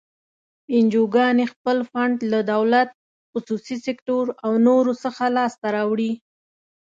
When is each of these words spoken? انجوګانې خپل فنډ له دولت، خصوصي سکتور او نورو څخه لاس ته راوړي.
انجوګانې 0.75 1.45
خپل 1.53 1.77
فنډ 1.89 2.17
له 2.31 2.39
دولت، 2.53 2.89
خصوصي 3.31 3.75
سکتور 3.85 4.25
او 4.45 4.51
نورو 4.67 4.93
څخه 5.03 5.23
لاس 5.35 5.53
ته 5.61 5.67
راوړي. 5.75 6.11